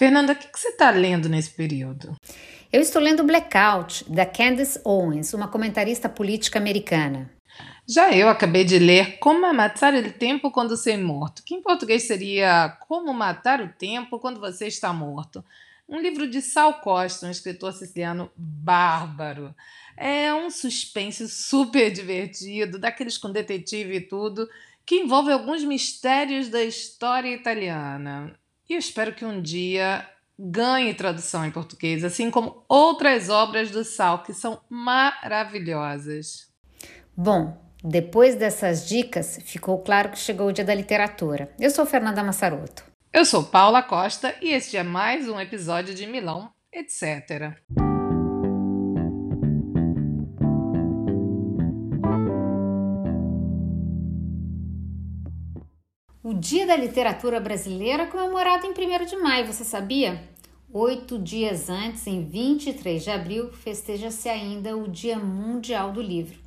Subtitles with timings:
[0.00, 2.16] Fernanda, o que, que você está lendo nesse período?
[2.72, 7.30] Eu estou lendo Blackout, da Candace Owens, uma comentarista política americana.
[7.86, 12.04] Já eu acabei de ler Como Matar o Tempo Quando Ser Morto, que em português
[12.04, 15.44] seria Como Matar o Tempo Quando Você Está Morto.
[15.86, 19.54] Um livro de Sal Costa, um escritor siciliano bárbaro.
[19.98, 24.48] É um suspense super divertido, daqueles com detetive e tudo,
[24.86, 28.34] que envolve alguns mistérios da história italiana.
[28.70, 30.06] E eu espero que um dia
[30.38, 36.48] ganhe tradução em português, assim como outras obras do Sal, que são maravilhosas.
[37.16, 41.52] Bom, depois dessas dicas, ficou claro que chegou o dia da literatura.
[41.58, 42.84] Eu sou Fernanda Massaroto.
[43.12, 47.56] Eu sou Paula Costa e este é mais um episódio de Milão, etc.
[56.40, 60.26] Dia da Literatura Brasileira comemorado em 1 de maio, você sabia?
[60.72, 66.38] Oito dias antes, em 23 de abril, festeja-se ainda o Dia Mundial do Livro.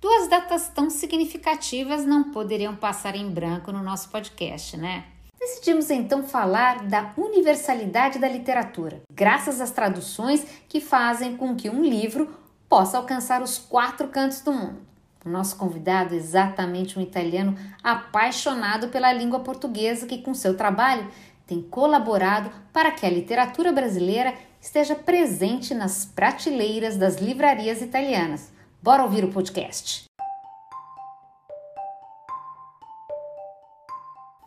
[0.00, 5.04] Duas datas tão significativas não poderiam passar em branco no nosso podcast, né?
[5.38, 11.84] Decidimos então falar da universalidade da literatura, graças às traduções que fazem com que um
[11.84, 12.36] livro
[12.68, 14.95] possa alcançar os quatro cantos do mundo.
[15.26, 21.10] O nosso convidado é exatamente um italiano apaixonado pela língua portuguesa que, com seu trabalho,
[21.44, 28.52] tem colaborado para que a literatura brasileira esteja presente nas prateleiras das livrarias italianas.
[28.80, 30.04] Bora ouvir o podcast.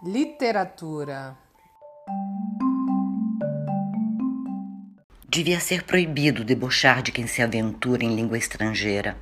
[0.02, 1.38] Literatura.
[5.28, 9.18] Devia ser proibido debochar de quem se aventura em língua estrangeira.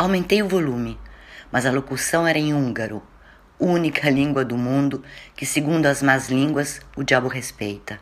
[0.00, 0.96] Aumentei o volume,
[1.50, 3.02] mas a locução era em húngaro,
[3.58, 5.02] única língua do mundo
[5.34, 7.98] que, segundo as más línguas, o diabo respeita.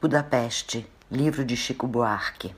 [0.00, 2.54] Budapeste, livro de Chico Buarque.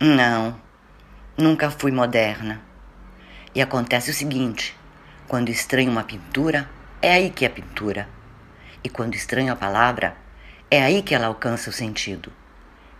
[0.00, 0.58] Não,
[1.36, 2.62] nunca fui moderna.
[3.54, 4.74] E acontece o seguinte:
[5.28, 6.66] quando estranho uma pintura,
[7.02, 8.08] é aí que é pintura.
[8.82, 10.16] E quando estranho a palavra,
[10.70, 12.32] é aí que ela alcança o sentido.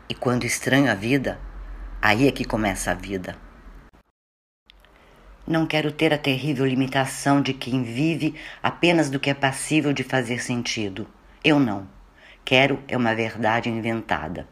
[0.08, 1.38] E quando estranho a vida,
[2.00, 3.36] aí é que começa a vida.
[5.46, 10.02] Não quero ter a terrível limitação de quem vive apenas do que é passível de
[10.02, 11.06] fazer sentido.
[11.42, 11.88] Eu não.
[12.44, 14.48] Quero é uma verdade inventada.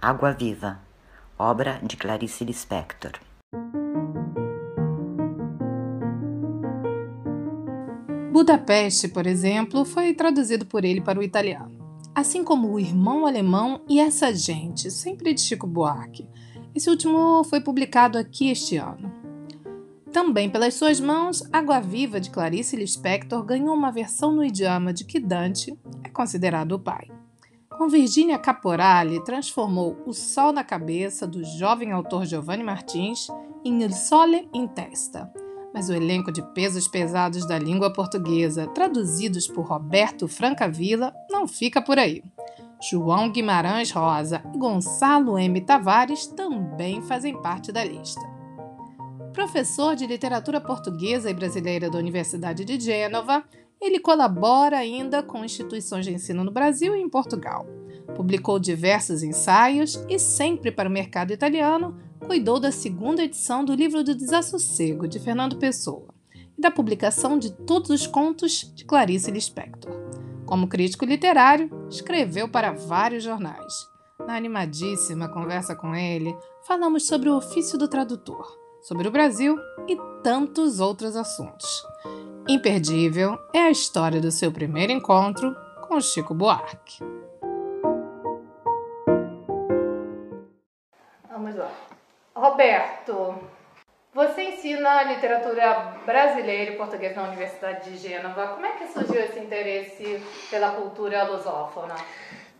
[0.00, 0.80] Água Viva,
[1.38, 3.12] obra de Clarice Lispector.
[8.32, 11.75] Budapeste, por exemplo, foi traduzido por ele para o italiano
[12.16, 16.26] assim como o Irmão Alemão e Essa Gente, sempre de Chico Buarque.
[16.74, 19.12] Esse último foi publicado aqui este ano.
[20.10, 25.04] Também pelas suas mãos, Água Viva de Clarice Lispector ganhou uma versão no idioma de
[25.04, 27.06] que Dante é considerado o pai.
[27.76, 33.28] Com Virginia Caporale, transformou O Sol na Cabeça do jovem autor Giovanni Martins
[33.62, 35.30] em Il Sole in Testa,
[35.76, 41.82] mas o elenco de pesos pesados da língua portuguesa, traduzidos por Roberto Francavilla, não fica
[41.82, 42.24] por aí.
[42.80, 45.60] João Guimarães Rosa e Gonçalo M.
[45.60, 48.22] Tavares também fazem parte da lista.
[49.34, 53.44] Professor de literatura portuguesa e brasileira da Universidade de Gênova,
[53.78, 57.66] ele colabora ainda com instituições de ensino no Brasil e em Portugal.
[58.14, 64.02] Publicou diversos ensaios e, sempre para o mercado italiano, cuidou da segunda edição do livro
[64.02, 66.08] do Desassossego, de Fernando Pessoa,
[66.58, 69.92] e da publicação de todos os contos de Clarice Lispector.
[70.44, 73.72] Como crítico literário, escreveu para vários jornais.
[74.26, 79.56] Na animadíssima conversa com ele, falamos sobre o ofício do tradutor, sobre o Brasil
[79.88, 81.84] e tantos outros assuntos.
[82.48, 85.54] Imperdível é a história do seu primeiro encontro
[85.86, 86.98] com Chico Buarque.
[91.30, 91.85] Vamos lá.
[92.36, 93.34] Roberto,
[94.12, 98.48] você ensina literatura brasileira e português na Universidade de Gênova.
[98.48, 101.94] Como é que surgiu esse interesse pela cultura lusófona?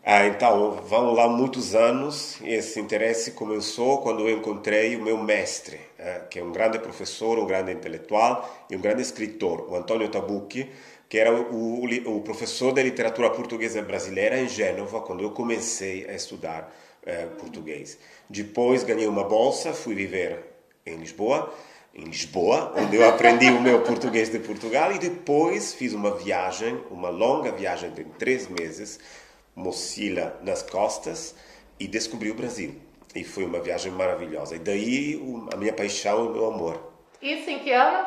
[0.03, 2.41] Ah, então, vamos lá muitos anos.
[2.41, 7.37] Esse interesse começou quando eu encontrei o meu mestre, eh, que é um grande professor,
[7.37, 10.71] um grande intelectual e um grande escritor, o Antônio Tabucchi,
[11.07, 16.09] que era o, o, o professor de literatura portuguesa brasileira em Gênova, quando eu comecei
[16.09, 16.67] a estudar
[17.07, 17.97] eh, português.
[18.29, 20.43] Depois ganhei uma bolsa, fui viver
[20.85, 21.53] em Lisboa,
[21.95, 26.77] em Lisboa, onde eu aprendi o meu português de Portugal e depois fiz uma viagem,
[26.91, 28.99] uma longa viagem de três meses,
[29.55, 31.33] mochila nas costas
[31.79, 32.75] e descobri o Brasil.
[33.15, 34.57] E foi uma viagem maravilhosa.
[34.57, 35.19] E daí
[35.51, 36.91] a minha paixão e o meu amor.
[37.21, 38.05] Isso em que ano?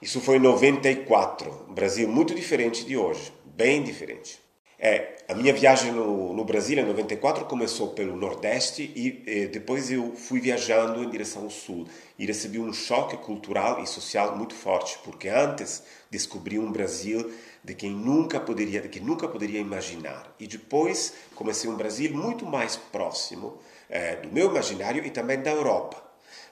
[0.00, 4.45] Isso foi em 94, Brasil muito diferente de hoje, bem diferente.
[4.78, 9.90] É, a minha viagem no, no, Brasil em 94 começou pelo Nordeste e, e, depois
[9.90, 11.86] eu fui viajando em direção ao Sul
[12.18, 17.32] e recebi um choque cultural e social muito forte porque antes descobri um Brasil
[17.64, 22.44] de quem nunca poderia, de que nunca poderia imaginar e depois comecei um Brasil muito
[22.44, 23.58] mais próximo
[23.88, 26.06] é, do meu imaginário e também da Europa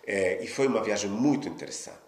[0.06, 2.02] é, e foi uma viagem muito interessante.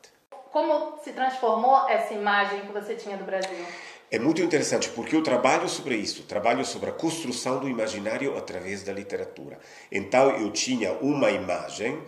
[0.51, 3.67] Como se transformou essa imagem que você tinha do Brasil?
[4.09, 8.85] É muito interessante porque eu trabalho sobre isso, trabalho sobre a construção do imaginário através
[8.85, 9.59] da literatura.
[9.91, 12.01] Então eu tinha uma imagem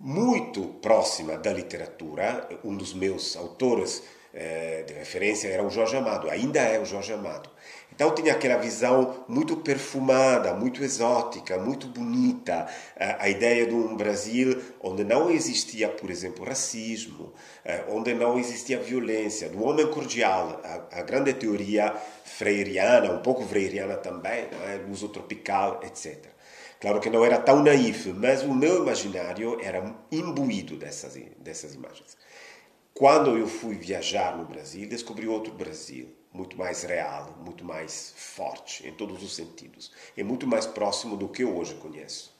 [0.00, 2.48] muito próxima da literatura.
[2.64, 4.02] Um dos meus autores
[4.32, 7.48] eh, de referência era o Jorge Amado, ainda é o Jorge Amado.
[7.94, 14.60] Então tinha aquela visão muito perfumada, muito exótica, muito bonita, a ideia de um Brasil
[14.80, 17.32] onde não existia, por exemplo, racismo,
[17.64, 20.60] eh, onde não existia violência, do homem cordial,
[20.90, 21.94] a, grande teoria
[22.24, 24.84] freiriana, um pouco freiriana também, é?
[24.90, 26.26] uso tropical, etc.
[26.80, 32.16] Claro que não era tão naif, mas o meu imaginário era imbuído dessas, dessas imagens.
[32.92, 38.86] Quando eu fui viajar no Brasil, descobri outro Brasil muito mais real, muito mais forte
[38.86, 39.92] em todos os sentidos.
[40.16, 42.34] É muito mais próximo do que eu hoje conheço.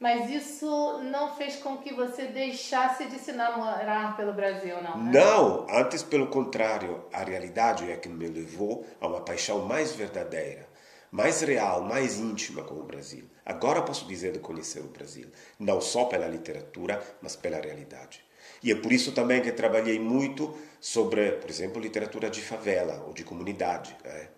[0.00, 4.98] Mas isso não fez com que você deixasse de se namorar pelo Brasil, não?
[4.98, 5.12] Né?
[5.12, 7.04] Não, antes pelo contrário.
[7.12, 10.66] A realidade é que me levou a uma paixão mais verdadeira,
[11.12, 13.28] mais real, mais íntima com o Brasil.
[13.44, 15.28] Agora posso dizer de conhecer o Brasil,
[15.58, 18.24] não só pela literatura, mas pela realidade.
[18.62, 23.12] E é por isso também que trabalhei muito sobre, por exemplo, literatura de favela ou
[23.12, 23.94] de comunidade.
[24.02, 24.28] Né?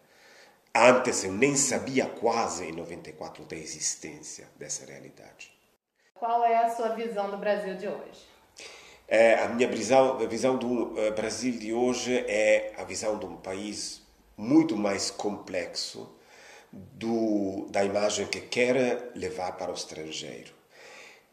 [0.75, 5.53] Antes eu nem sabia quase em 94 da existência dessa realidade.
[6.12, 8.27] Qual é a sua visão do Brasil de hoje?
[9.06, 13.27] É, a minha visão, a visão do uh, Brasil de hoje é a visão de
[13.27, 14.03] um país
[14.37, 16.11] muito mais complexo
[16.93, 20.65] do, da imagem que quer levar para o estrangeiro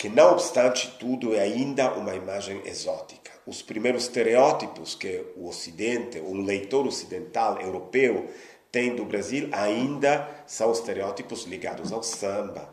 [0.01, 3.29] que não obstante tudo é ainda uma imagem exótica.
[3.45, 8.27] Os primeiros estereótipos que o Ocidente, um leitor ocidental europeu
[8.71, 12.67] tem do Brasil ainda são estereótipos ligados ao samba,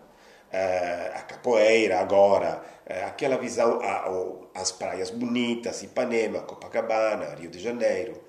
[0.51, 3.79] eh, à capoeira agora, eh, aquela visão
[4.55, 8.23] às praias bonitas, Ipanema, Copacabana, Rio de Janeiro.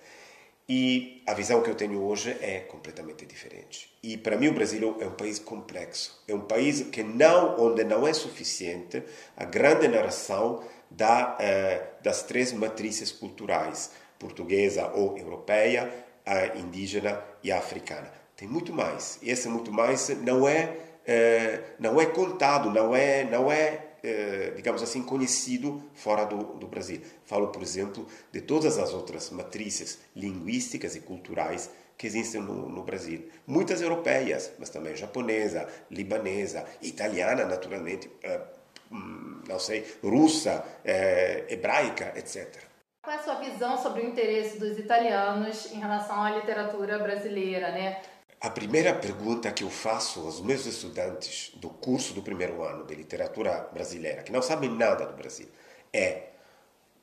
[0.72, 3.92] E a visão que eu tenho hoje é completamente diferente.
[4.04, 6.24] E para mim o Brasil é um país complexo.
[6.28, 9.02] É um país que não, onde não é suficiente
[9.36, 15.92] a grande narração da, eh, das três matrizes culturais, portuguesa ou europeia,
[16.24, 18.14] a indígena e a africana.
[18.38, 19.18] Tem muito mais.
[19.24, 20.78] E esse muito mais não é,
[21.08, 26.68] eh, não é contado, não é, não é eh, digamos assim, conhecido fora do, do
[26.68, 27.02] Brasil.
[27.26, 32.84] Falo, por exemplo, de todas as outras matrizes linguísticas e culturais que existem no, no,
[32.84, 33.30] Brasil.
[33.46, 38.42] Muitas europeias, mas também japonesa, libanesa, italiana, naturalmente, eh,
[38.90, 42.70] hum, não sei, russa, eh, hebraica, etc.
[43.04, 47.72] Qual é a sua visão sobre o interesse dos italianos em relação à literatura brasileira,
[47.72, 48.02] né?
[48.42, 52.96] A primeira pergunta que eu faço aos meus estudantes do curso do primeiro ano de
[52.96, 55.48] literatura brasileira, que não sabem nada do Brasil,
[55.92, 56.30] é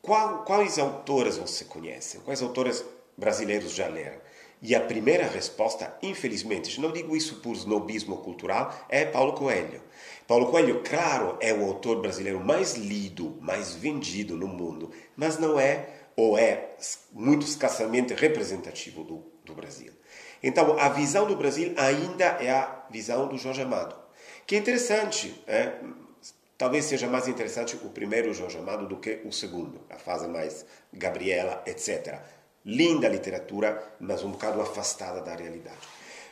[0.00, 2.20] qual, quais autores você conhece?
[2.20, 2.82] Quais autores
[3.18, 4.18] brasileiros já leram?
[4.62, 9.82] E a primeira resposta, infelizmente, não digo isso por snobismo cultural, é Paulo Coelho.
[10.26, 15.60] Paulo Coelho, claro, é o autor brasileiro mais lido, mais vendido no mundo, mas não
[15.60, 16.76] é, ou é
[17.12, 19.92] muito escassamente representativo do, do Brasil.
[20.46, 23.96] Então, a visão do Brasil ainda é a visão do Jorge Amado,
[24.46, 25.42] que é interessante.
[25.44, 25.72] É?
[26.56, 30.64] Talvez seja mais interessante o primeiro Jorge Amado do que o segundo, a fase mais
[30.92, 32.20] Gabriela, etc.
[32.64, 35.80] Linda literatura, mas um bocado afastada da realidade.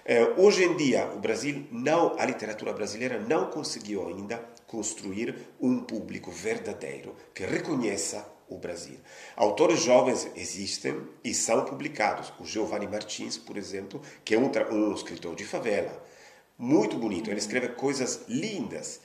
[0.04, 4.40] É, hoje em dia, o Brasil não, a literatura brasileira não conseguiu ainda
[4.74, 8.98] construir um público verdadeiro que reconheça o Brasil.
[9.36, 12.32] Autores jovens existem e são publicados.
[12.40, 16.04] O Giovanni Martins, por exemplo, que é um, um escritor de favela,
[16.58, 17.30] muito bonito.
[17.30, 19.00] Ele escreve coisas lindas,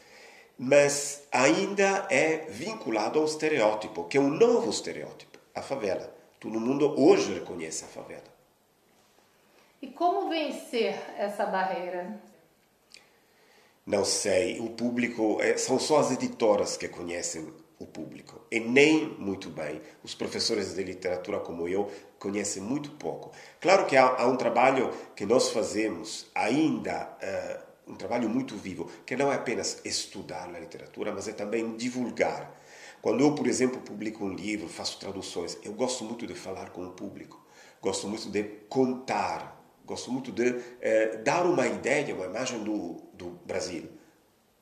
[0.57, 6.11] mas ainda é vinculado a um estereótipo, que é um novo estereótipo, a favela.
[6.39, 8.39] Todo mundo hoje reconhece a favela.
[9.79, 12.19] E como vencer essa barreira?
[13.89, 14.59] Não sei.
[14.59, 18.39] O público é, são só as editoras que conhecem o público.
[18.51, 19.81] E nem muito bem.
[20.03, 23.31] Os professores de literatura, como eu, conhecem muito pouco.
[23.59, 27.17] Claro que há, há um trabalho que nós fazemos ainda.
[27.19, 31.75] Uh, um trabalho muito vivo, que não é apenas estudar a literatura, mas é também
[31.75, 32.55] divulgar.
[33.01, 36.85] Quando eu, por exemplo, publico um livro, faço traduções, eu gosto muito de falar com
[36.85, 37.43] o público,
[37.81, 39.58] gosto muito de contar,
[39.89, 43.89] gosto muito de eh, dar uma ideia, uma imagem do, do Brasil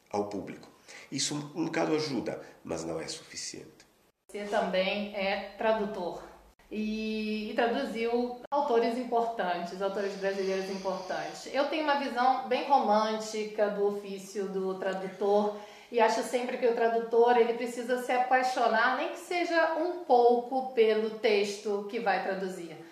[0.09, 0.69] ao público.
[1.11, 3.85] Isso um, um bocado ajuda, mas não é suficiente.
[4.31, 6.23] Você também é tradutor
[6.71, 11.49] e, e, traduziu autores importantes, autores brasileiros importantes.
[11.53, 15.57] Eu tenho uma visão bem romântica do ofício do tradutor
[15.91, 20.73] e acho sempre que o tradutor ele precisa se apaixonar, nem que seja um pouco
[20.73, 22.86] pelo texto que vai traduzir.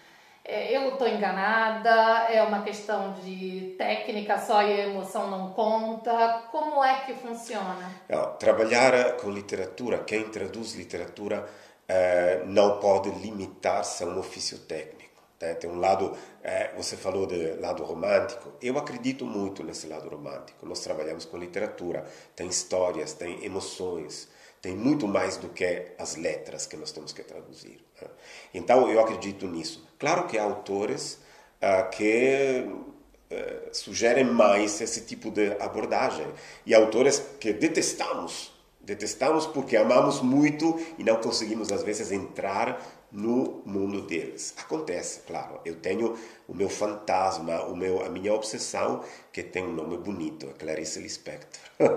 [0.48, 1.90] É, eu estou enganada,
[2.30, 6.44] é uma questão de técnica só e a emoção não conta.
[6.52, 7.92] Como é que funciona?
[8.08, 11.50] Não, trabalhar com literatura, quem traduz literatura
[11.88, 15.24] é, não pode limitar-se a um ofício técnico.
[15.42, 15.56] Né?
[15.56, 20.64] Tem um lado, é, você falou de lado romântico, eu acredito muito nesse lado romântico.
[20.64, 24.30] Nós trabalhamos com literatura, tem histórias, tem emoções,
[24.66, 27.78] tem muito mais do que as letras que nós temos que traduzir.
[28.02, 28.08] Né?
[28.52, 29.88] Então eu acredito nisso.
[30.00, 31.20] Claro que há autores
[31.62, 36.26] uh, que uh, sugerem mais esse tipo de abordagem
[36.66, 38.56] e autores que detestamos
[38.86, 42.80] Detestamos porque amamos muito e não conseguimos, às vezes, entrar
[43.12, 44.54] no mundo deles.
[44.58, 45.60] Acontece, claro.
[45.66, 46.16] Eu tenho
[46.48, 49.04] o meu fantasma, o meu, a minha obsessão,
[49.34, 51.60] que tem um nome bonito, Clarice Lispector.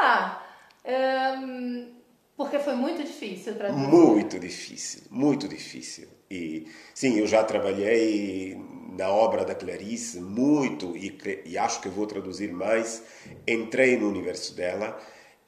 [0.00, 0.45] ah,
[0.86, 1.96] um,
[2.36, 3.86] porque foi muito difícil traduzir.
[3.88, 6.08] Muito difícil, muito difícil.
[6.30, 8.60] E sim, eu já trabalhei
[8.92, 13.02] na obra da Clarice muito e, e, acho que vou traduzir mais.
[13.46, 14.98] Entrei no universo dela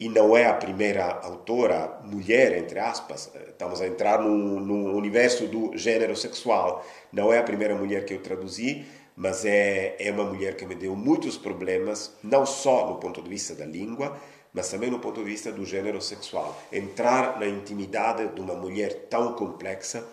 [0.01, 3.31] e não é a primeira autora mulher, entre aspas.
[3.49, 6.85] Estamos a entrar no, no universo do gênero sexual.
[7.13, 10.77] Não é a primeira mulher que eu traduzi, mas é, é uma mulher que me
[10.77, 14.17] deu muitos problemas, não só no ponto de vista da língua,
[14.53, 16.61] mas também no ponto de vista do gênero sexual.
[16.73, 20.05] Entrar na intimidade de uma mulher tão complexa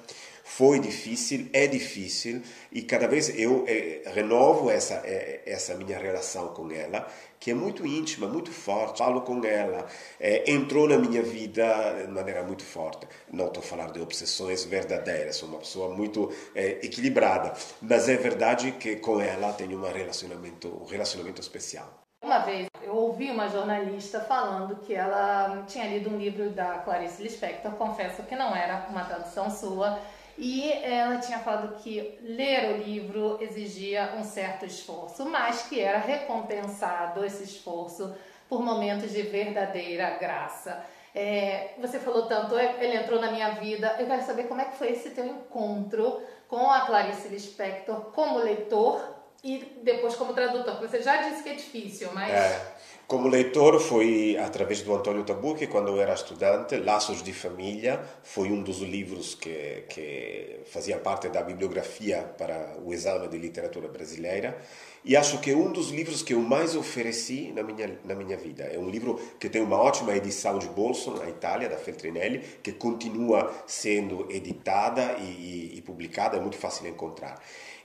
[0.48, 2.40] foi difícil, é difícil
[2.72, 7.54] e cada vez eu eh, renovo essa eh, essa minha relação com ela, que é
[7.56, 9.00] muito íntima, muito forte.
[9.00, 9.88] Falo com ela,
[10.20, 13.08] eh, entrou na minha vida de maneira muito forte.
[13.34, 17.52] Não estou falando de obsessões verdadeiras, sou uma pessoa muito equilibrada,
[17.82, 22.05] mas é verdade que com ela tenho um relacionamento, um relacionamento especial.
[22.26, 27.22] Uma vez eu ouvi uma jornalista falando que ela tinha lido um livro da Clarice
[27.22, 30.00] Lispector, confesso que não era uma tradução sua,
[30.36, 36.00] e ela tinha falado que ler o livro exigia um certo esforço, mas que era
[36.00, 38.16] recompensado esse esforço
[38.50, 40.84] por momentos de verdadeira graça.
[41.14, 43.98] É, você falou tanto, ele entrou na minha vida.
[44.00, 48.40] Eu quero saber como é que foi esse teu encontro com a Clarice Lispector como
[48.40, 49.15] leitor
[49.46, 50.82] e depois como tradutor.
[50.82, 52.76] Você já disse que é difícil, mas é.
[53.08, 58.50] Como leitor foi através do Antônio Tabucchi, quando eu era estudante, Laços de Família foi
[58.50, 64.60] um dos livros que, que fazia parte da bibliografia para o exame de literatura brasileira
[65.04, 68.36] e acho que é um dos livros que eu mais ofereci na minha, na minha
[68.36, 68.64] vida.
[68.64, 72.72] É um livro que tem uma ótima edição de bolso na Itália, da Feltrinelli, que
[72.72, 77.40] continua sendo editada e, e, e publicada, é muito fácil encontrar.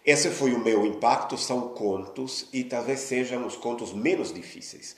[0.05, 4.97] Esse foi o meu impacto, são contos e talvez sejam os contos menos difíceis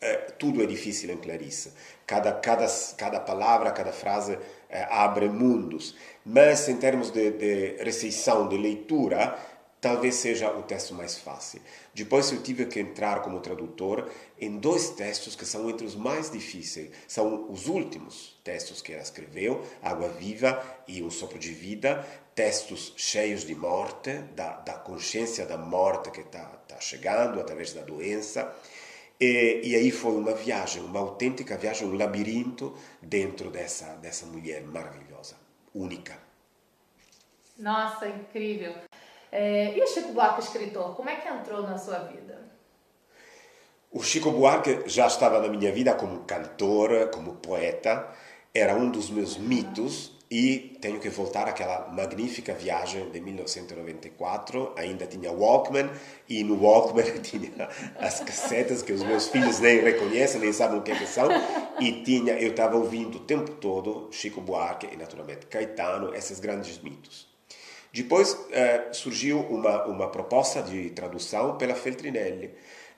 [0.00, 1.72] é, tudo é difícil em Clarice.
[2.06, 5.94] Cada, cada, cada palavra, cada frase é, abre mundos.
[6.24, 7.76] Mas em termos de, de
[8.48, 9.38] de leitura,
[9.80, 11.60] talvez seja o texto mais fácil.
[11.94, 16.30] Depois eu tive que entrar como tradutor em dois textos que são entre os mais
[16.30, 16.90] difíceis.
[17.08, 22.92] São os últimos textos que ela escreveu, Água Viva e Um Sopro de Vida, textos
[22.96, 28.54] cheios de morte, da, da consciência da morte que está tá chegando através da doença.
[29.18, 34.62] E, e, aí foi uma viagem, uma autêntica viagem, um labirinto dentro dessa, dessa mulher
[34.62, 35.36] maravilhosa,
[35.74, 36.18] única.
[37.58, 38.74] Nossa, incrível.
[39.32, 42.38] É, e o Chico Buarque, escritor, como é que entrou na sua vida?
[43.92, 48.08] O Chico Buarque já estava na minha vida como cantor, como poeta,
[48.54, 54.72] era um dos meus mitos e tenho que voltar àquela magnífica viagem de 1994.
[54.76, 55.90] Ainda tinha Walkman
[56.28, 57.68] e no Walkman tinha
[57.98, 61.28] as cassetas que os meus filhos nem reconhecem, nem sabem o que, é que são.
[61.80, 66.78] E tinha, eu estava ouvindo o tempo todo Chico Buarque e naturalmente Caetano, esses grandes
[66.78, 67.29] mitos.
[67.92, 72.50] Depois eh, surgiu uma, uma proposta de tradução pela Feltrinelli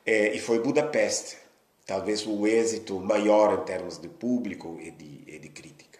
[0.04, 1.38] eh, e foi Budapeste,
[1.86, 5.98] talvez o êxito maior em termos de público e de, e de crítica.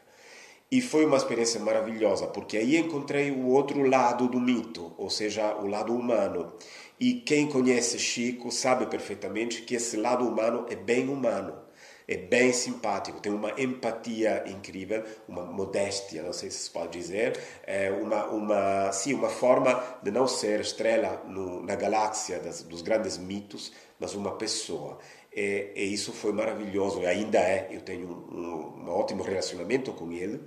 [0.70, 5.54] E foi uma experiência maravilhosa, porque aí encontrei o outro lado do mito, ou seja,
[5.56, 6.52] o lado humano.
[6.98, 11.61] E quem conhece Chico sabe perfeitamente que esse lado humano é bem humano.
[12.06, 17.38] É bem simpático, tem uma empatia incrível, uma modéstia, não sei se se pode dizer,
[17.64, 22.82] é uma, uma, sim, uma forma de não ser estrela no, na galáxia das, dos
[22.82, 24.98] grandes mitos, mas uma pessoa.
[25.34, 27.68] E, e, isso foi maravilhoso, e ainda é.
[27.70, 30.42] Eu tenho um, um, ótimo relacionamento com ele.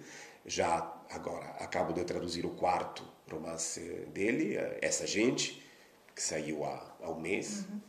[0.46, 3.80] Já agora acabo de traduzir o quarto romance
[4.14, 5.64] dele, Essa Gente,
[6.14, 7.66] que saiu há, há um mês.
[7.70, 7.82] Uhum.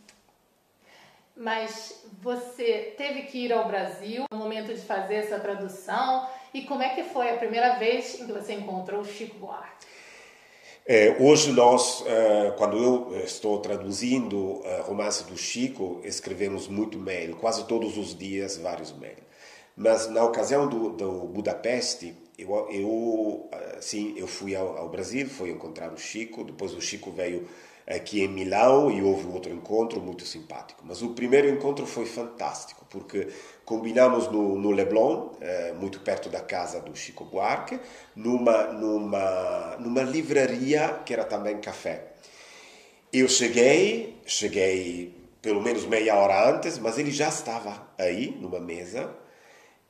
[1.37, 6.83] Mas você teve que ir ao Brasil no momento de fazer essa tradução e como
[6.83, 9.87] é que foi a primeira vez em que você encontrou o Chico Buarque?
[10.89, 17.37] É, hoje nós, é, quando eu estou traduzindo é, romance do Chico, escrevemos muito mail,
[17.37, 19.27] quase todos os dias vários mails.
[19.77, 23.51] Mas na ocasião do, do Budapeste, eu, eu,
[23.81, 27.47] sim, eu fui ao, ao Brasil, fui encontrar o Chico, depois o Chico veio
[27.87, 30.83] aqui em Milão e houve outro encontro muito simpático.
[30.85, 33.29] Mas o primeiro encontro foi fantástico, porque
[33.65, 37.79] combinamos no, no Leblon, eh, muito perto da casa do Chico Buarque,
[38.15, 42.13] numa, numa, numa livraria que era também café.
[43.13, 49.15] Eu cheguei, cheguei pelo menos meia hora antes, mas ele já estava aí, numa mesa,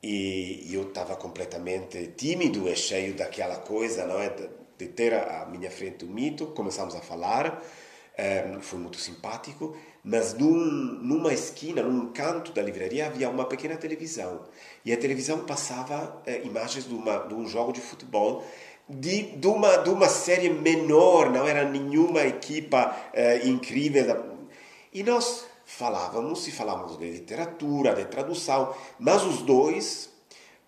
[0.02, 4.34] e eu estava completamente tímido e cheio daquela coisa, não é?
[4.78, 7.62] De ter à minha frente o mito, começamos a falar,
[8.18, 13.76] um, foi muito simpático, mas num, numa esquina, num canto da livraria, havia uma pequena
[13.76, 14.44] televisão.
[14.84, 18.44] E a televisão passava uh, imagens de, uma, de um jogo de futebol
[18.88, 24.36] de, de, uma, de uma série menor, não era nenhuma equipa uh, incrível.
[24.92, 30.10] E nós falávamos e falávamos de literatura, de tradução, mas os dois,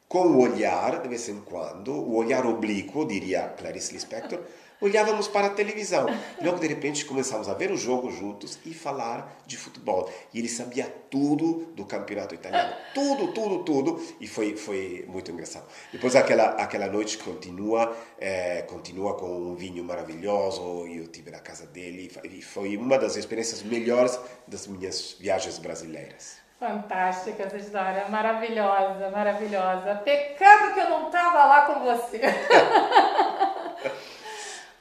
[0.09, 4.41] com o olhar, de vez em quando, o olhar oblíquo, diria Clarice Lispector,
[4.81, 6.07] olhávamos para a televisão.
[6.43, 10.11] Logo de repente começamos a ver o jogo juntos e falar de futebol.
[10.33, 12.75] E ele sabia tudo do campeonato italiano.
[12.95, 14.03] Tudo, tudo, tudo.
[14.21, 15.67] E foi, foi muito engraçado.
[15.93, 20.87] Depois aquela, aquela noite continua, é, continua com um vinho maravilhoso.
[20.87, 22.11] Eu tive na casa dele.
[22.25, 26.49] E foi uma das experiências melhores das minhas viagens brasileiras.
[26.59, 29.95] Fantástica essa história, maravilhosa, maravilhosa.
[30.05, 32.21] Pecado que eu não estava lá com você.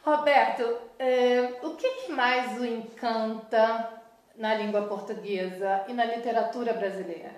[0.07, 0.63] Roberto,
[0.97, 3.89] é, o que, que mais o encanta
[4.37, 7.35] na língua portuguesa e na literatura brasileira?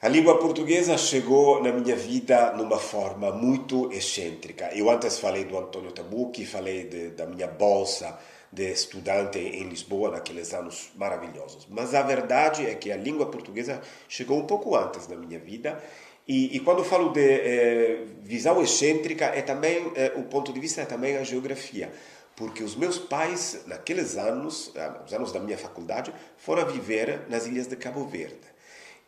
[0.00, 4.70] A língua portuguesa chegou na minha vida numa forma muito excêntrica.
[4.72, 8.16] Eu antes falei do Antônio Tabucchi, falei de, da minha bolsa
[8.52, 11.66] de estudante em Lisboa naqueles anos maravilhosos.
[11.68, 15.82] Mas a verdade é que a língua portuguesa chegou um pouco antes na minha vida
[16.30, 20.80] e, e quando falo de eh, visão excêntrica, é também eh, o ponto de vista
[20.80, 21.92] é também a geografia,
[22.36, 27.46] porque os meus pais naqueles anos, ah, os anos da minha faculdade, foram viver nas
[27.46, 28.48] ilhas de Cabo Verde.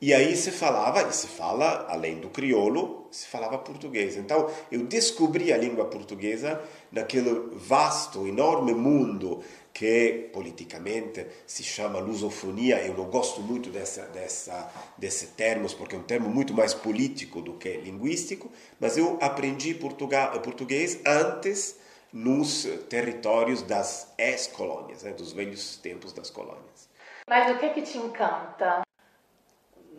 [0.01, 4.17] E aí se falava, e se fala, além do crioulo, se falava português.
[4.17, 12.85] Então eu descobri a língua portuguesa naquele vasto, enorme mundo que politicamente se chama lusofonia.
[12.85, 17.41] Eu não gosto muito dessa, dessa, desse termos, porque é um termo muito mais político
[17.41, 21.77] do que linguístico, mas eu aprendi português antes
[22.13, 26.91] nos territórios das ex-colônias, né, dos velhos tempos das colônias.
[27.29, 28.83] Mas o que, que te encanta?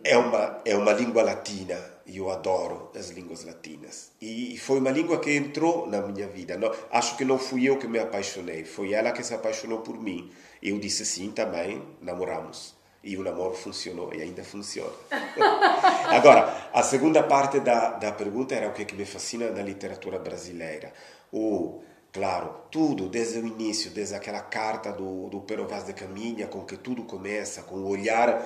[0.04, 4.10] É uma, é uma língua latina, eu adoro as línguas latinas.
[4.20, 6.56] E foi uma língua que entrou na minha vida.
[6.56, 9.98] Não, acho que não fui eu que me apaixonei, foi ela que se apaixonou por
[10.00, 10.30] mim.
[10.62, 12.74] Eu disse sim também, namoramos.
[13.02, 14.92] E o namoro funcionou e ainda funciona.
[16.08, 19.62] Agora, a segunda parte da, da pergunta era o que, é que me fascina na
[19.62, 20.90] literatura brasileira.
[21.30, 26.46] O, claro, tudo, desde o início, desde aquela carta do, do Pero Vaz de Caminha,
[26.46, 28.42] com que tudo começa, com o olhar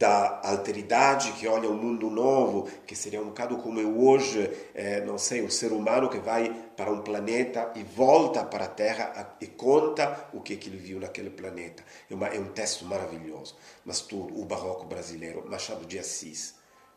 [0.00, 5.04] da alteridade que olha um mundo novo, que seria um bocado como eu hoje, é,
[5.04, 9.36] não sei, o ser humano que vai para um planeta e volta para a Terra
[9.42, 11.84] e conta o que, é que ele viu naquele planeta.
[12.10, 13.58] É, uma, é um texto maravilhoso.
[13.84, 16.54] Mas tudo, o barroco brasileiro, Machado de Assis,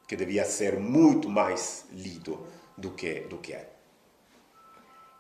[0.08, 3.70] que devia ser muito mais lido do que, do que é.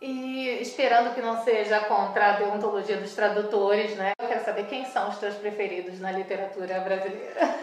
[0.05, 4.11] E esperando que não seja contra a deontologia dos tradutores, né?
[4.19, 7.57] Eu quero saber quem são os teus preferidos na literatura brasileira.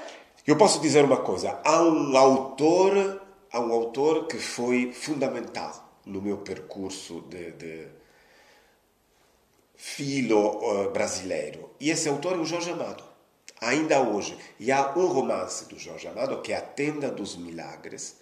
[0.47, 3.21] Eu posso dizer uma coisa, há um autor,
[3.53, 7.89] há um autor que foi fundamental no meu percurso de, de
[9.77, 11.69] filo uh, brasileiro.
[11.79, 13.05] E esse autor é o Jorge Amado.
[13.61, 14.39] Ainda hoje.
[14.59, 18.17] E há um romance do Jorge Amado que é A Tenda dos Milagres,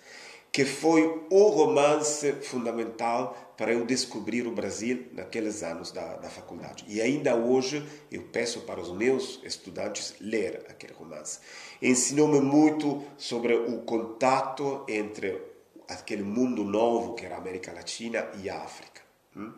[0.53, 6.85] que foi o romance fundamental para eu descobrir o Brasil naqueles anos da, da faculdade.
[6.87, 11.41] E ainda hoje eu peço para os meus estudantes ler aquele romance.
[11.83, 15.43] Ensinou-me muito sobre o contato entre
[15.89, 19.03] aquele mundo novo que era a América Latina e a África.
[19.37, 19.53] Hum?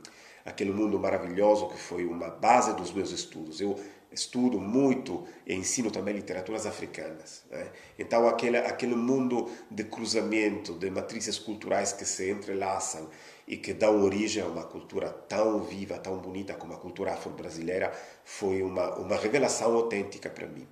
[0.44, 3.60] Aquele mundo maravilhoso que foi uma base dos meus estudos.
[3.60, 3.78] Eu
[4.12, 7.44] estudo muito e ensino também literaturas africanas.
[7.50, 7.70] Né?
[7.98, 13.08] Então, aquele, aquele mundo de cruzamento, de matrizes culturais que se entrelaçam
[13.46, 17.92] e que dão origem a uma cultura tão viva, tão bonita como a cultura afro-brasileira,
[18.24, 20.66] foi uma, uma revelação autêntica para mim.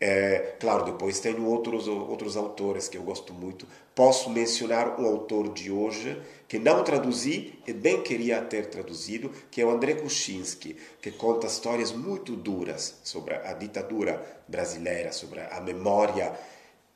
[0.00, 3.66] É, claro, depois tenho outros, outros autores que eu gosto muito.
[3.94, 9.60] Posso mencionar um autor de hoje que não traduzi e bem queria ter traduzido, que
[9.60, 15.60] é o André Kuczynski, que conta histórias muito duras sobre a ditadura brasileira, sobre a
[15.60, 16.32] memória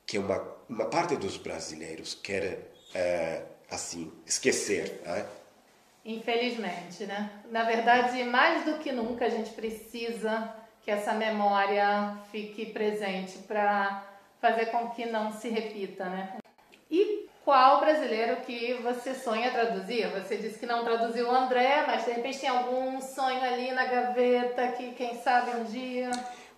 [0.05, 5.01] que uma, uma parte dos brasileiros quer, é, assim, esquecer.
[5.05, 5.25] Né?
[6.05, 7.43] Infelizmente, né?
[7.51, 14.03] Na verdade, mais do que nunca, a gente precisa que essa memória fique presente para
[14.41, 16.37] fazer com que não se repita, né?
[16.91, 20.09] E qual brasileiro que você sonha traduzir?
[20.11, 23.85] Você disse que não traduziu o André, mas de repente tem algum sonho ali na
[23.85, 26.11] gaveta que quem sabe um dia.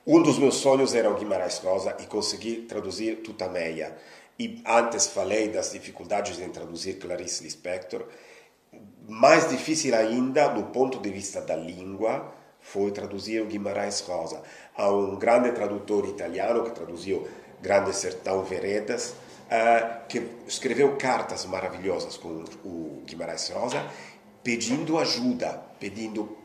[0.06, 3.96] Um dos meus sonhos era o Guimarães Rosa e consegui traduzir Tutameia.
[4.38, 8.06] E antes falei das dificuldades em traduzir Clarice Lispector.
[9.08, 12.34] Mais difícil ainda, do ponto de vista da língua,
[12.66, 14.42] foi traduzir o Guimarães Rosa.
[14.76, 17.28] Há um grande tradutor italiano que traduziu
[17.62, 23.86] Grande Sertão Veredas, uh, que escreveu cartas maravilhosas com o Guimarães Rosa,
[24.44, 26.38] pedindo ajuda, pedindo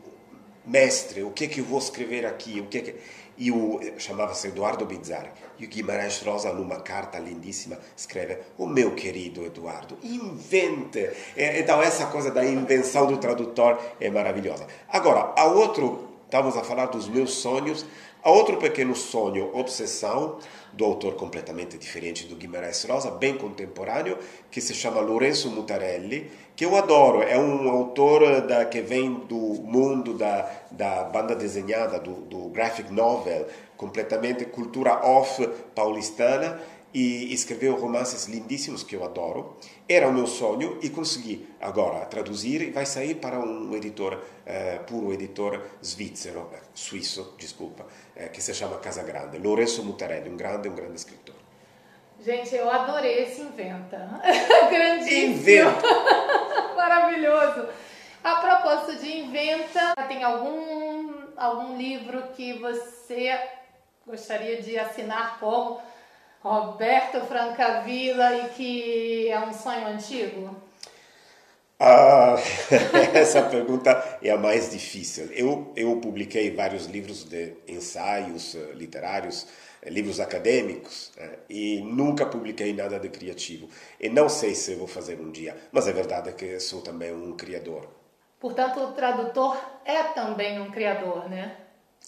[0.63, 2.95] mestre, o que é que eu vou escrever aqui, o que é que...
[3.37, 5.31] E o chamava-se Eduardo Bizzarri.
[5.57, 11.09] E o Guimarães Rosa, numa carta lindíssima, escreve: O meu querido Eduardo, invente.
[11.35, 14.67] Então, essa coisa da invenção do tradutor é maravilhosa.
[14.87, 17.85] Agora, há outro Estávamos a falar dos meus sonhos.
[18.23, 20.39] Há outro pequeno sonho, obsessão,
[20.71, 24.17] do autor completamente diferente do Guimarães Rosa, bem contemporâneo,
[24.49, 27.21] que se chama Lorenzo Mutarelli, que eu adoro.
[27.21, 32.89] É um autor da, que vem do mundo da, da banda desenhada, do, do graphic
[32.93, 36.61] novel, completamente cultura off paulistana
[36.93, 39.57] e escreveu romances lindíssimos que eu adoro.
[39.87, 44.83] Era o meu sonho e consegui agora traduzir e vai sair para um editor, uh,
[44.85, 49.37] puro editor svizzero, eh, suíço, desculpa, uh, que se chama Casa Grande.
[49.37, 51.35] Lorenzo Mutarelli, um grande, um grande escritor.
[52.23, 54.21] Gente, eu adorei esse inventa.
[54.69, 55.33] Grandíssimo.
[55.33, 55.87] Inventa.
[56.75, 57.67] Maravilhoso.
[58.23, 63.35] A propósito de inventa, tem algum, algum livro que você
[64.05, 65.81] gostaria de assinar como
[66.43, 70.55] Roberto Francavilla e que é um sonho antigo?
[71.79, 72.35] Ah,
[73.13, 75.31] essa pergunta é a mais difícil.
[75.33, 79.47] Eu, eu publiquei vários livros de ensaios eh, literários,
[79.81, 83.67] eh, livros acadêmicos, eh, e nunca publiquei nada de criativo.
[83.99, 87.35] E não sei se vou fazer um dia, mas é verdade que sou também um
[87.35, 87.87] criador.
[88.39, 91.55] Portanto, o tradutor é também um criador, né?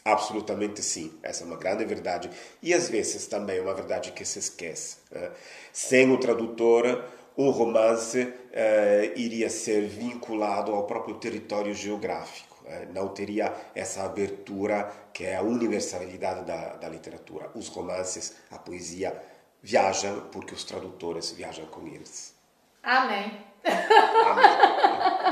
[0.06, 2.30] Absolutamente sim, essa é uma grande verdade.
[2.62, 4.98] E às vezes também é uma verdade que se esquece.
[5.10, 5.32] Né?
[5.72, 7.06] Sem o tradutor,
[7.38, 12.54] um romance uh, iria ser vinculado ao próprio território geográfico.
[12.66, 17.50] Uh, não teria essa abertura que é a universalidade da, da literatura.
[17.56, 19.18] Os romances, a poesia
[19.62, 22.36] viajam porque os tradutores viajam com eles.
[22.84, 23.40] Amém.
[23.64, 24.46] Amém.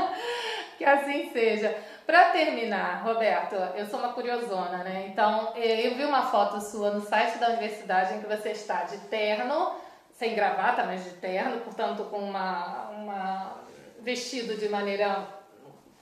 [0.78, 1.76] que assim seja.
[2.06, 5.06] Para terminar, Roberto, eu sou uma curiosona, né?
[5.08, 8.98] Então, eu vi uma foto sua no site da universidade em que você está de
[9.02, 9.72] terno,
[10.12, 13.56] sem gravata, mas de terno, portanto, com uma, uma
[14.00, 15.26] vestido de maneira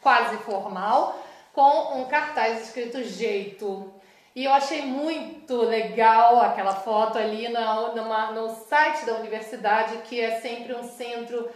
[0.00, 1.20] quase formal,
[1.52, 3.92] com um cartaz escrito jeito.
[4.34, 10.20] E eu achei muito legal aquela foto ali no, numa, no site da universidade, que
[10.20, 11.50] é sempre um centro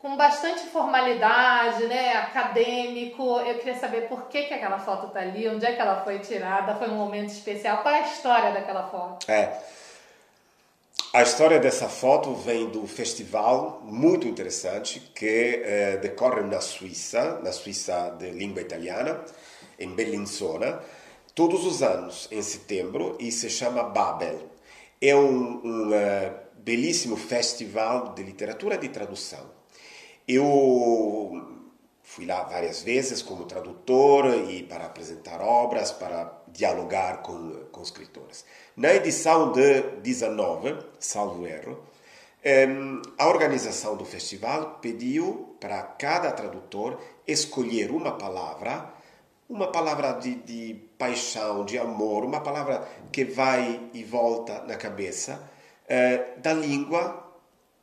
[0.00, 3.38] com bastante formalidade, né, acadêmico.
[3.40, 6.18] Eu queria saber por que, que aquela foto está ali, onde é que ela foi
[6.20, 7.82] tirada, foi um momento especial.
[7.82, 9.30] Qual é a história daquela foto?
[9.30, 9.60] É.
[11.12, 17.52] A história dessa foto vem do festival muito interessante que eh, decorre na Suíça, na
[17.52, 19.22] Suíça de língua italiana,
[19.78, 20.80] em Bellinzona,
[21.34, 24.38] todos os anos, em setembro, e se chama Babel.
[25.02, 29.59] É um, um uh, belíssimo festival de literatura de tradução
[30.26, 31.60] eu
[32.02, 38.44] fui lá várias vezes como tradutor e para apresentar obras, para dialogar com, com escritores.
[38.76, 41.80] Na edição de 19, salvo erro,
[43.16, 48.92] a organização do festival pediu para cada tradutor escolher uma palavra,
[49.48, 55.48] uma palavra de, de paixão, de amor, uma palavra que vai e volta na cabeça,
[55.84, 57.24] uh, da língua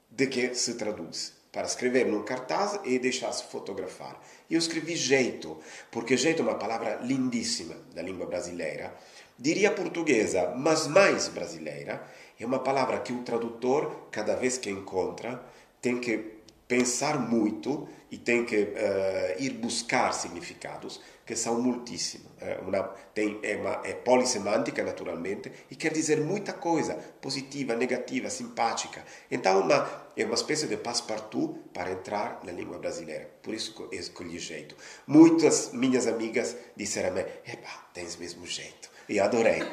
[0.10, 4.22] de que se traduz para escrever num cartaz e deixar-se fotografar.
[4.48, 5.58] Eu escrevi jeito,
[5.89, 8.93] porque jeito é uma palavra lindíssima da língua brasileira.
[9.39, 12.04] Diria portuguesa, mas mais brasileira.
[12.39, 15.43] É uma palavra que o tradutor, cada vez que encontra,
[15.82, 16.37] tem que
[16.67, 22.25] pensar muito e tem que uh, ir buscar significados que são muitíssimos.
[22.39, 28.30] É, uma, tem, é, uma, é polissemântica, naturalmente, e quer dizer muita coisa, positiva, negativa,
[28.30, 29.03] simpática.
[29.30, 33.30] Então, uma, é uma espécie de passepartout para entrar na língua brasileira.
[33.43, 34.77] Por isso eu escolhi jeito.
[35.06, 38.89] Muitas minhas amigas disseram-me, epá, tens mesmo jeito.
[39.10, 39.60] E adorei.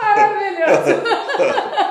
[0.00, 1.02] Maravilhoso.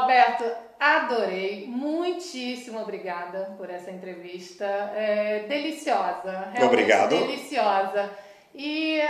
[0.00, 0.44] Roberto,
[0.80, 1.66] adorei.
[1.68, 4.64] Muitíssimo obrigada por essa entrevista.
[4.64, 6.52] É, deliciosa.
[6.64, 7.10] Obrigado.
[7.10, 8.10] Deliciosa.
[8.52, 9.00] E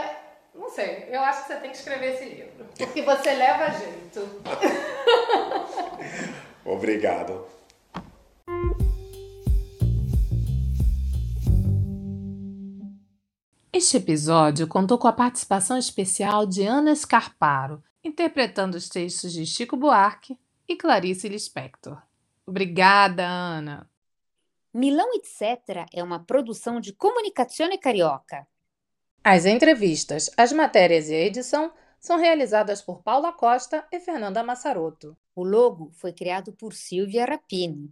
[0.54, 2.66] não sei, eu acho que você tem que escrever esse livro.
[2.76, 4.42] Porque você leva jeito.
[6.64, 7.46] Obrigado.
[13.72, 19.76] Este episódio contou com a participação especial de Ana Scarparo, interpretando os textos de Chico
[19.76, 22.00] Buarque e Clarice Lispector.
[22.46, 23.88] Obrigada, Ana.
[24.72, 25.86] Milão Etc.
[25.92, 28.46] é uma produção de Comunicazione Carioca.
[29.22, 35.16] As entrevistas, as matérias e a edição são realizadas por Paula Costa e Fernanda Massaroto.
[35.34, 37.90] O logo foi criado por Silvia Rapini.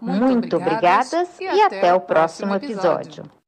[0.00, 3.22] Muito, Muito obrigadas, obrigadas, e, até, até o próximo episódio.
[3.22, 3.43] episódio.